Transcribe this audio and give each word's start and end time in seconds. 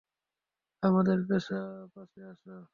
আমাদের 0.83 1.17
পাশে 1.95 2.19
আসো। 2.25 2.51